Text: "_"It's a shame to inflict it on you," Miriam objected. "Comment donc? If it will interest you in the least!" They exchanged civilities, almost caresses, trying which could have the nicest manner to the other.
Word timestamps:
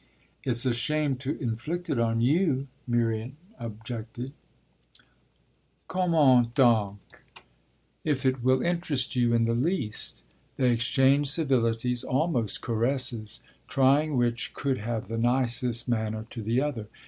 "_"It's 0.43 0.65
a 0.65 0.73
shame 0.73 1.15
to 1.17 1.39
inflict 1.39 1.87
it 1.87 1.99
on 1.99 2.21
you," 2.21 2.67
Miriam 2.87 3.37
objected. 3.59 4.31
"Comment 5.87 6.55
donc? 6.55 7.23
If 8.03 8.25
it 8.25 8.41
will 8.41 8.63
interest 8.63 9.15
you 9.15 9.35
in 9.35 9.45
the 9.45 9.53
least!" 9.53 10.23
They 10.55 10.71
exchanged 10.71 11.29
civilities, 11.29 12.03
almost 12.03 12.61
caresses, 12.61 13.41
trying 13.67 14.17
which 14.17 14.55
could 14.55 14.79
have 14.79 15.07
the 15.07 15.19
nicest 15.19 15.87
manner 15.87 16.25
to 16.31 16.41
the 16.41 16.61
other. 16.63 16.87